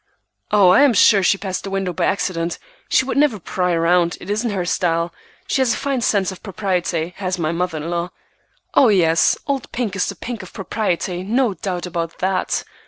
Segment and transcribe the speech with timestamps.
[0.49, 2.57] "Oh, I am sure she passed the window by accident.
[2.89, 5.13] She would never pry around; it isn't her style;
[5.45, 8.09] she has a fine sense of propriety, has my mother in law!"
[8.73, 12.63] "Oh, yes, old Pink is the pink of propriety, no doubt about that!"